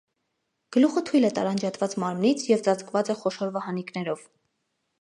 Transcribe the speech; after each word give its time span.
Գլուխը 0.75 1.01
թույլ 1.09 1.27
է 1.29 1.31
տարանջատված 1.39 1.93
մարմնից 2.05 2.47
և 2.53 2.63
ծածկված 2.69 3.13
է 3.15 3.17
խոշոր 3.21 3.53
վահանիկներով։ 3.59 4.25